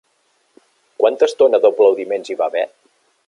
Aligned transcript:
Quanta 1.03 1.29
estona 1.31 1.61
d'aplaudiments 1.67 2.31
hi 2.33 2.39
va 2.41 2.49
haver? 2.51 2.67